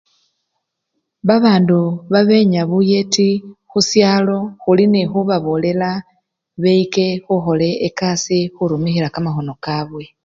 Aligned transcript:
Babandu 1.27 1.79
babenya 2.13 2.61
buyeti 2.69 3.29
khusyalo, 3.71 4.37
khuli 4.61 4.85
nekhubabolela 4.93 5.91
beyike 6.61 7.03
ekasi 7.15 7.69
ekasii 7.87 8.41
yekhurumikhila 8.43 9.07
kamakhono 9.13 9.53
kabwe. 9.65 10.03